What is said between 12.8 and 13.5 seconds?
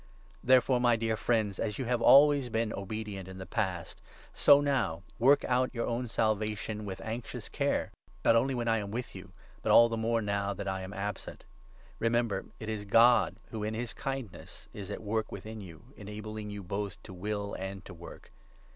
God